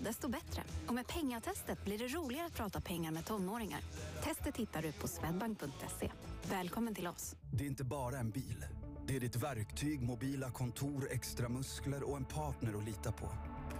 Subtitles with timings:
[0.00, 0.62] desto bättre.
[0.86, 3.80] Och med pengatestet blir det roligare att prata pengar med tonåringar.
[4.22, 6.10] Testet hittar du på swedbank.se.
[6.50, 7.36] Välkommen till oss.
[7.52, 8.64] Det är inte bara en bil.
[9.06, 13.28] Det är ditt verktyg, mobila kontor, extra muskler och en partner att lita på.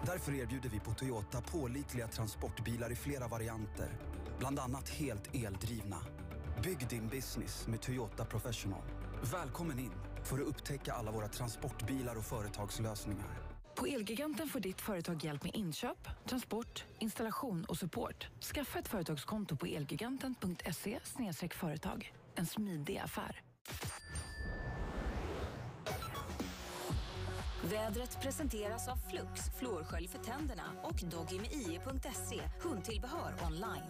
[0.07, 3.89] Därför erbjuder vi på Toyota pålitliga transportbilar i flera varianter.
[4.39, 5.97] Bland annat helt eldrivna.
[6.63, 8.83] Bygg din business med Toyota Professional.
[9.33, 9.93] Välkommen in
[10.25, 13.46] för att upptäcka alla våra transportbilar och företagslösningar.
[13.79, 18.29] På Elgiganten får ditt företag hjälp med inköp, transport, installation och support.
[18.41, 21.01] Skaffa ett företagskonto på elgiganten.se
[21.55, 22.13] företag.
[22.35, 23.46] En smidig affär.
[27.71, 33.89] Vädret presenteras av Flux, flårskölj för tänderna och doggymeie.se, hundtillbehör online.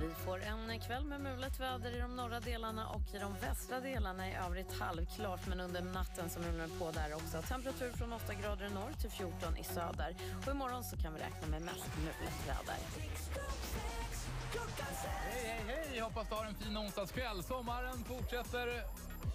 [0.00, 3.80] Vi får en kväll med mulet väder i de norra delarna och i de västra
[3.80, 5.46] delarna i övrigt halvklart.
[5.48, 7.42] Men under natten så det på där också.
[7.42, 10.16] Temperatur från 8 grader i norr till 14 i söder.
[10.46, 12.80] Och imorgon så kan vi räkna med mest mulet väder.
[14.52, 16.00] Hej, hej, hej!
[16.00, 17.42] Hoppas du har en fin onsdagskväll.
[17.42, 18.82] Sommaren fortsätter.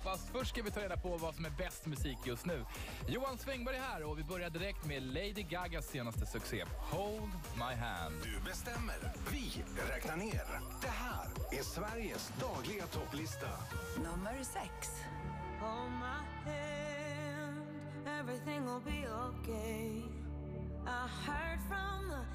[0.03, 2.65] Fast först ska vi ta reda på vad som är bäst musik just nu.
[3.07, 8.15] Johan Svängberg här och vi börjar direkt med Lady Gagas senaste succé, Hold My Hand.
[8.23, 8.95] Du bestämmer,
[9.31, 10.59] vi räknar ner.
[10.81, 13.47] Det här är Sveriges dagliga topplista.
[13.97, 14.89] Nummer sex.
[15.59, 17.67] Hold my hand,
[18.19, 20.01] everything will be okay.
[20.87, 22.34] I heard from the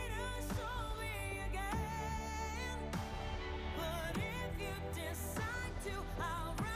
[4.93, 6.70] decide to, I'll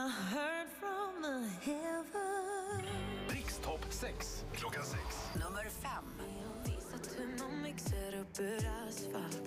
[0.00, 2.88] I heard from the heavens.
[3.28, 4.96] Rikstopp 6 klockan 6.
[5.34, 6.04] Nummer fem.
[6.64, 9.39] Visat hur man mixar upp ur asfalt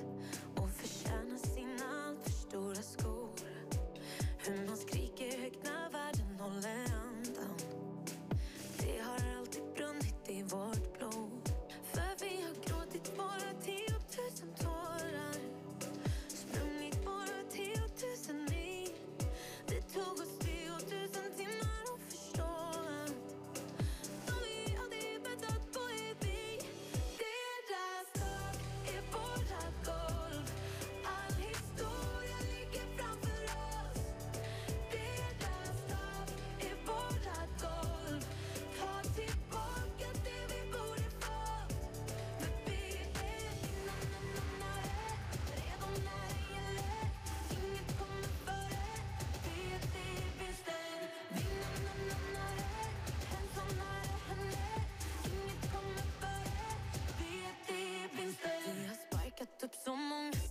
[59.63, 60.42] op zo'n moment.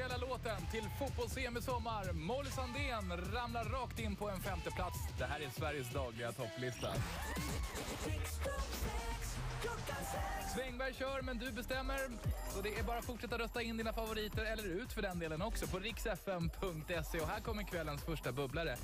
[0.00, 2.12] officiella låten till fotbolls i sommar.
[2.12, 4.98] Molly Sandén ramlar rakt in på en femte plats.
[5.18, 6.88] Det här är Sveriges dagliga topplista.
[10.54, 11.98] Svängberg kör, men du bestämmer.
[12.54, 15.42] Så det är bara att fortsätta rösta in dina favoriter, eller ut för den delen
[15.42, 17.20] också, på riksfm.se.
[17.20, 18.76] Och här kommer kvällens första bubblare.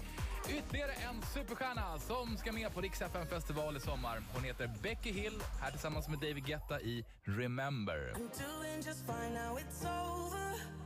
[0.49, 4.23] Ytterligare en superstjärna som ska med på riksfm festival i sommar.
[4.35, 8.13] Hon heter Becky Hill, här tillsammans med David Guetta i Remember.
[8.15, 10.86] I'm doing just fine now, it's over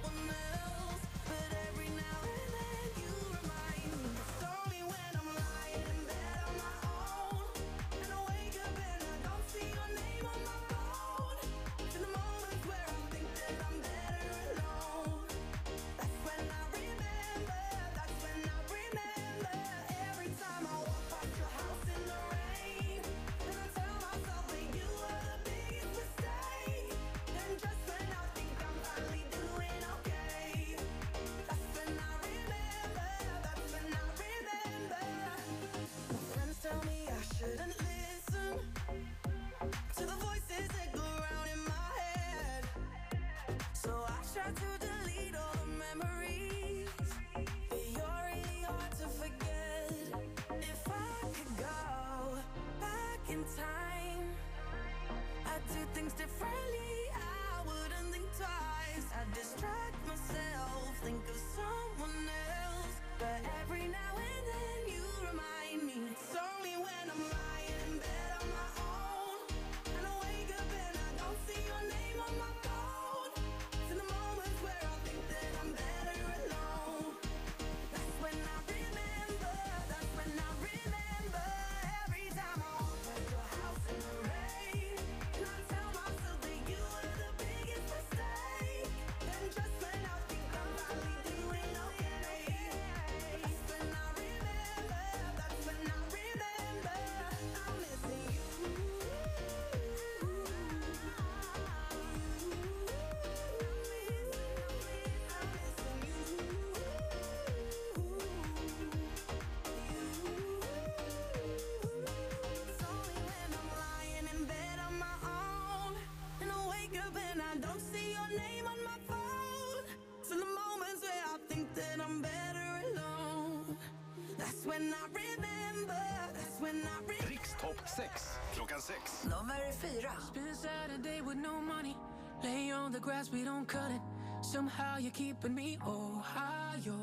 [127.27, 129.27] Rikstopp 6, klockan 6.
[129.27, 129.89] Nummer 4.
[130.19, 131.95] Spend Saturday with no money.
[132.43, 134.01] Lay on the grass, we don't cut it.
[134.41, 136.95] Somehow you're keeping me Ohio.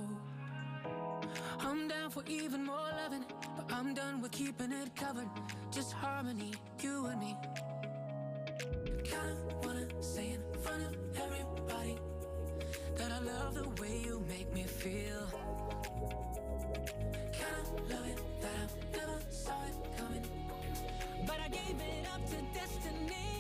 [1.61, 3.25] I'm down for even more loving
[3.57, 5.29] But I'm done with keeping it covered.
[5.71, 7.37] Just harmony, you and me.
[9.05, 11.99] Kinda wanna say in front of everybody.
[12.97, 15.48] That I love the way you make me feel
[17.91, 20.25] loving that I never saw it coming.
[21.27, 23.38] But I gave it up to destiny.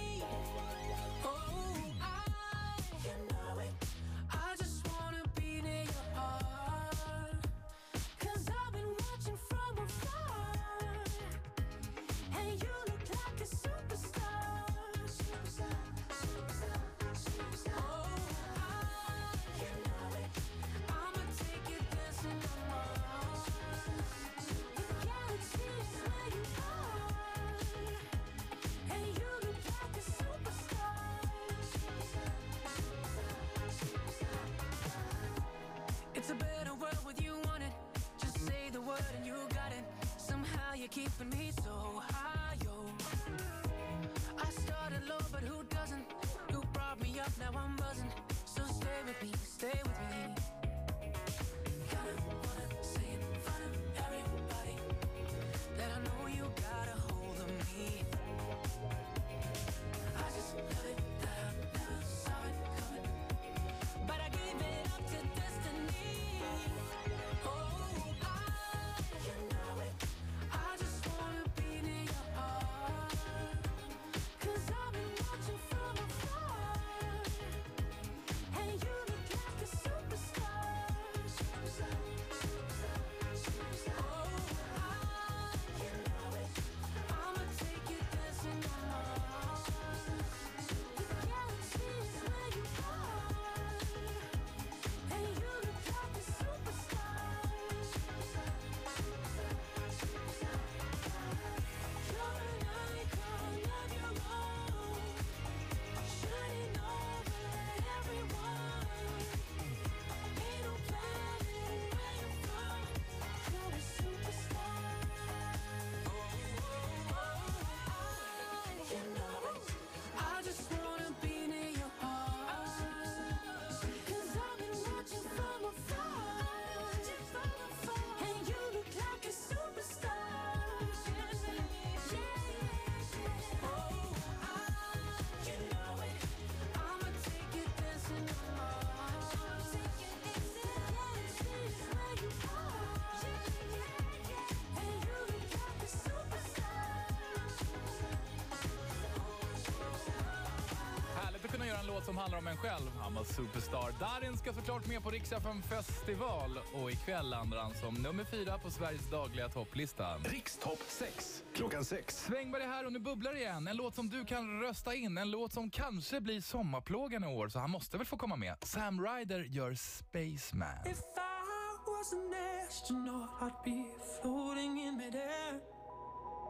[152.08, 152.90] som handlar om en själv.
[153.00, 153.94] Han var superstar.
[154.00, 155.32] Darin ska såklart med på Rix
[155.68, 160.16] festival och ikväll landar han som nummer fyra på Sveriges dagliga topplista.
[160.16, 162.24] Rikstopp 6, klockan 6.
[162.24, 163.68] Svängberg är här och nu bubblar igen.
[163.68, 165.18] En låt som du kan rösta in.
[165.18, 168.56] En låt som kanske blir sommarplågan i år, så han måste väl få komma med.
[168.62, 170.86] Sam Ryder gör Spaceman.
[170.86, 172.34] If I was an
[172.68, 173.84] astronaut I'd be
[174.20, 175.60] floating in midair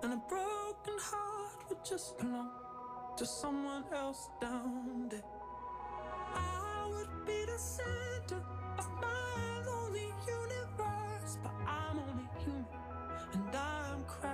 [0.02, 2.50] And a broken heart would just belong
[3.16, 5.37] to someone else down there.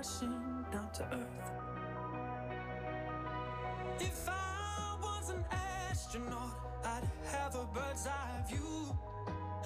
[0.05, 1.51] crashing down to earth.
[3.99, 6.51] If I was an astronaut,
[6.83, 8.97] I'd have a bird's eye view.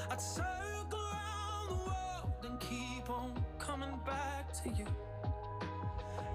[0.09, 4.85] I'd circle around the world and keep on coming back to you.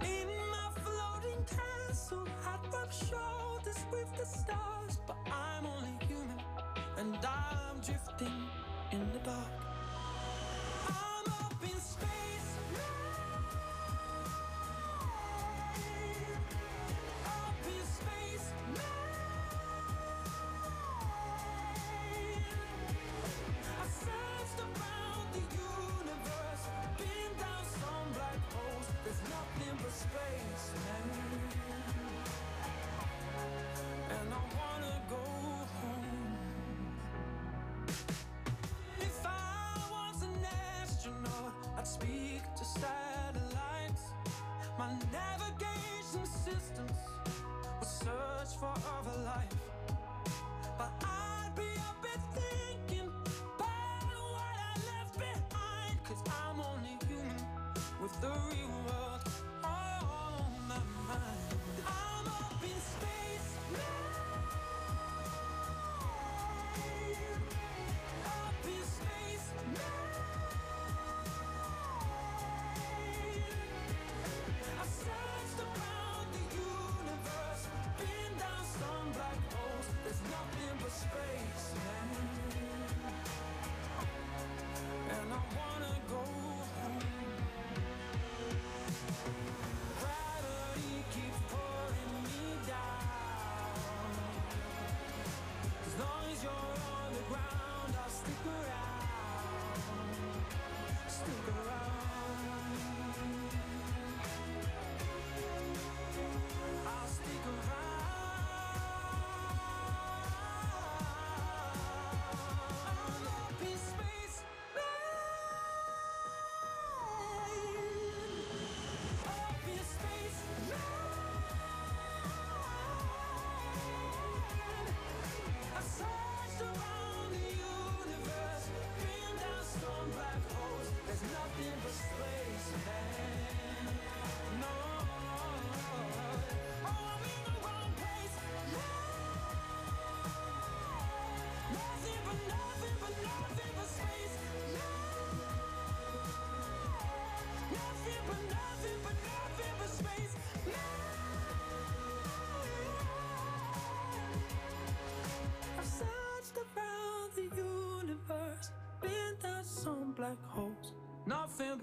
[0.03, 6.41] In my floating castle, I'd rub shoulders with the stars, but I'm only human
[6.99, 8.49] and I'm drifting
[8.93, 9.65] in the dark.
[10.89, 11.81] I'm up in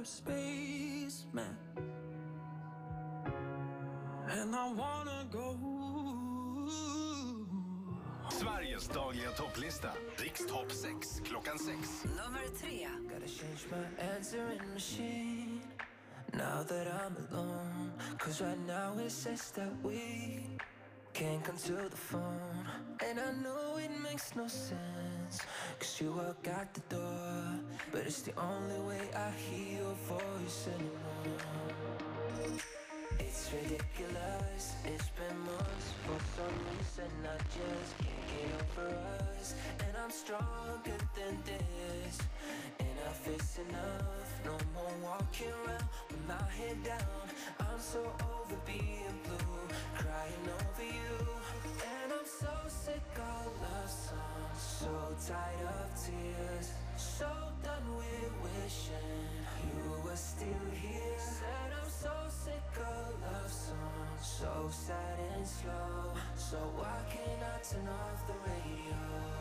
[0.02, 1.58] a spaceman.
[4.30, 5.58] And I wanna go.
[8.30, 9.92] Sveriges dagliga topplista.
[10.18, 12.06] Rikstopp 6 klockan 6.
[12.18, 12.88] Nummer tre.
[13.10, 13.86] Gotta change my
[14.16, 15.62] answering machine
[16.34, 17.92] now that I'm alone.
[18.18, 20.58] Cause right now it says that we
[21.14, 22.66] can't come to the phone.
[23.06, 25.46] And I know it makes no sense.
[25.80, 27.60] Cause you walk out the door.
[27.92, 29.51] But it's the only way I hear
[33.52, 34.76] Ridiculous.
[34.86, 39.56] It's been months for some reason I just can't get over us.
[39.80, 42.20] And I'm stronger than this.
[42.80, 44.30] Enough is enough.
[44.46, 47.28] No more walking around with my head down.
[47.60, 51.18] I'm so over being blue, crying over you.
[51.84, 54.94] And I'm so sick of love songs, so
[55.28, 57.28] tired of tears, so
[57.64, 59.42] done with wishing
[59.76, 61.20] you were still here.
[61.20, 66.14] Said I'm so sick of love songs, so sad and slow.
[66.36, 69.41] So why can't I turn off the radio?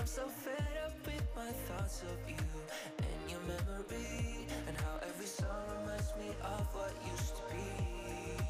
[0.00, 2.40] I'm so fed up with my thoughts of you
[3.04, 4.46] and your memory.
[4.66, 8.40] And how every song reminds me of what used to be.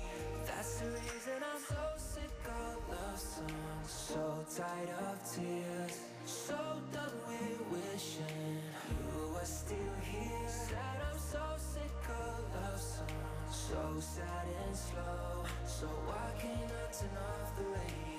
[0.46, 6.54] That's the reason I'm so sick of love songs, so tired of tears, so
[6.92, 8.62] done with wishing
[9.02, 10.46] you were still here.
[10.46, 15.44] Said I'm so sick of love songs, so sad and slow.
[15.66, 18.09] So why can't I turn off the radio?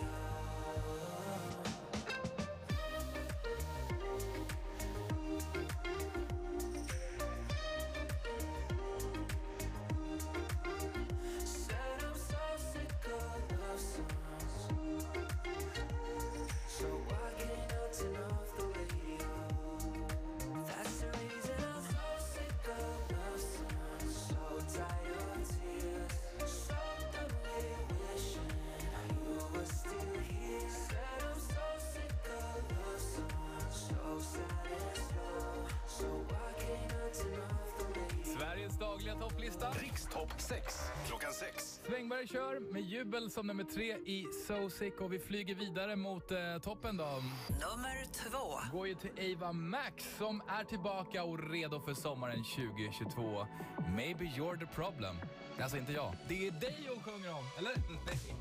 [39.12, 39.70] Dagliga topplista.
[39.72, 41.80] Rikstopp 6 klockan 6.
[41.88, 46.32] Svängberg kör med jubel som nummer tre i So Sick och vi flyger vidare mot
[46.32, 47.24] eh, toppen då.
[47.50, 48.78] Nummer två.
[48.78, 53.48] Går ju till Ava Max som är tillbaka och redo för sommaren 2022.
[53.96, 55.16] Maybe you're the problem.
[55.62, 56.16] Alltså inte jag.
[56.28, 57.74] Det är dig hon sjunger om, eller?
[58.06, 58.36] Nej.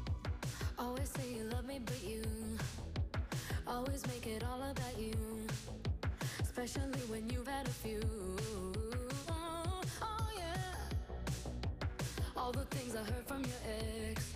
[0.76, 2.24] Always say you love me, but you
[3.66, 5.14] always make it all about you.
[6.40, 8.00] Especially when you've had a few.
[12.90, 14.34] Things I heard from your ex.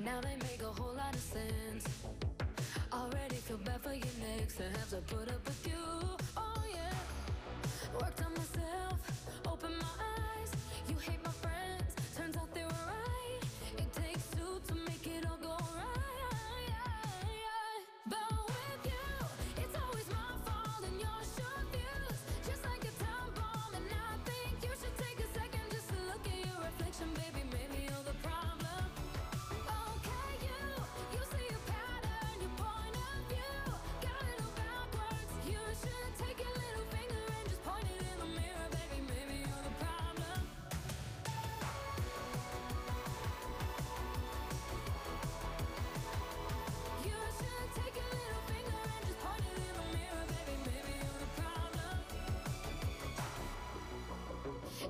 [0.00, 1.84] Now they make a whole lot of sense.
[2.92, 4.06] Already feel bad for your
[4.36, 5.39] next to have to put up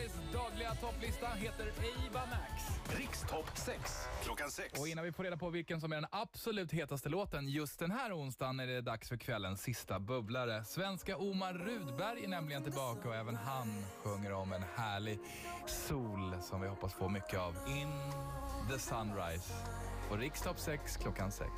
[0.00, 2.62] Sveriges dagliga topplista heter Ava Max.
[2.98, 3.80] Rikstopp 6,
[4.24, 4.80] klockan 6.
[4.80, 7.90] Och innan vi får reda på vilken som är den absolut hetaste låten just den
[7.90, 10.64] här onsdagen är det dags för kvällens sista bubblare.
[10.64, 15.18] Svenska Omar Rudberg är nämligen tillbaka och även han sjunger om en härlig
[15.66, 17.56] sol som vi hoppas få mycket av.
[17.68, 17.92] In
[18.72, 19.52] the sunrise.
[20.08, 21.50] På Rikstopp 6 klockan 6.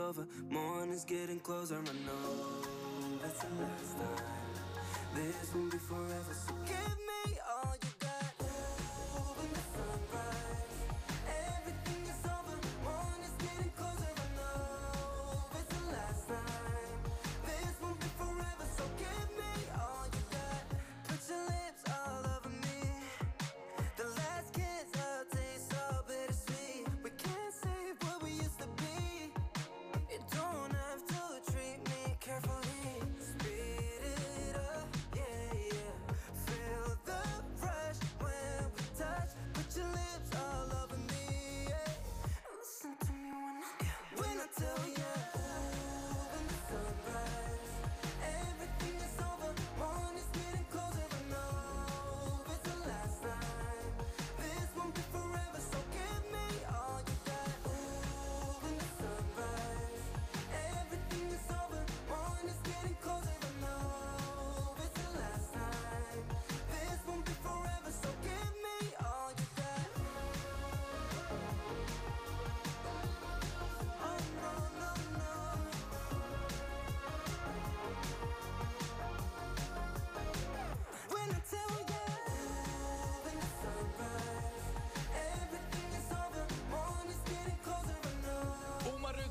[0.00, 0.26] over.
[0.48, 4.26] Morning's getting closer, I know that's the last time.
[5.14, 7.99] This won't be forever, so give me all you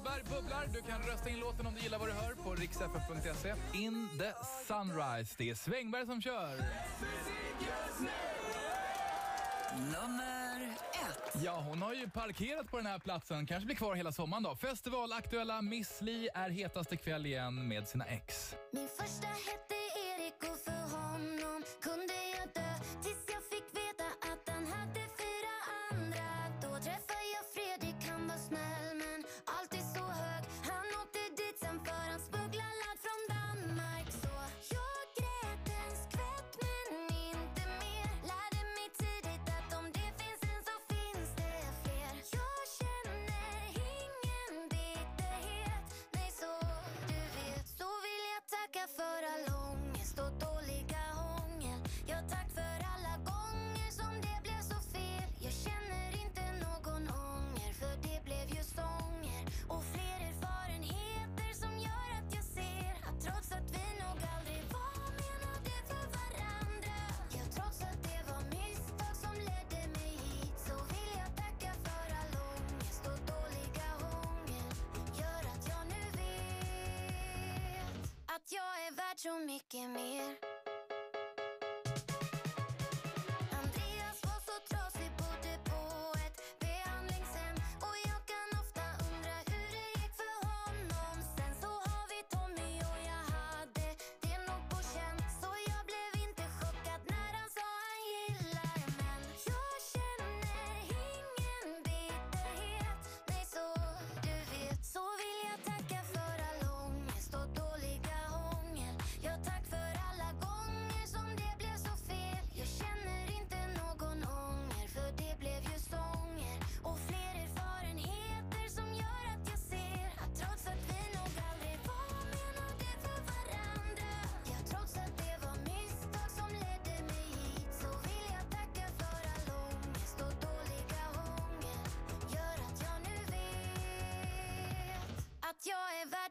[0.10, 0.66] Blåbär bubblar.
[0.74, 3.54] Du kan rösta in låten om du gillar vad du hör på riksfm.se.
[3.74, 4.34] In the
[4.68, 5.36] sunrise.
[5.38, 6.56] Det är Svängberg som kör.
[9.76, 11.44] Nummer ett.
[11.44, 13.48] Ja, hon har ju parkerat på den här platsen.
[13.48, 14.56] Kanske blir kvar hela sommaren då.
[14.56, 18.56] Festivalaktuella Miss Li är hetaste kväll igen med sina ex.
[18.72, 20.79] Min första hette Erik och för
[79.26, 80.09] you making me.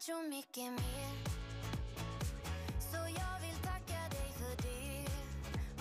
[0.08, 1.12] så mycket mer.
[2.90, 5.04] Så jag vill tacka dig för det.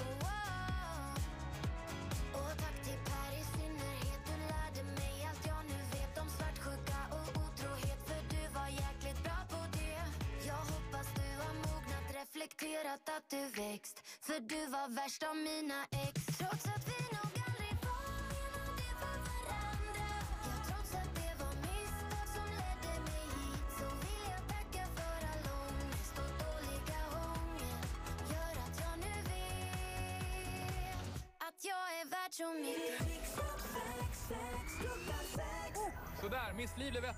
[0.04, 1.14] Oh, oh.
[2.34, 4.22] Och tack till Per i synnerhet.
[4.30, 8.00] Du lärde mig allt jag nu vet om svartsjuka och otrohet.
[8.10, 10.00] För du var jäkligt bra på det.
[10.48, 13.98] Jag hoppas du har mognat, reflekterat att du växt.
[14.28, 16.17] För du var värst av mina ex.